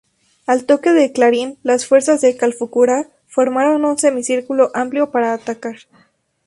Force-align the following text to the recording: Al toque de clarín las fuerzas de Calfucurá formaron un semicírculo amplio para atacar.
Al 0.47 0.65
toque 0.65 0.89
de 0.93 1.11
clarín 1.11 1.59
las 1.61 1.85
fuerzas 1.85 2.21
de 2.21 2.35
Calfucurá 2.35 3.05
formaron 3.27 3.85
un 3.85 3.99
semicírculo 3.99 4.71
amplio 4.73 5.11
para 5.11 5.31
atacar. 5.31 5.75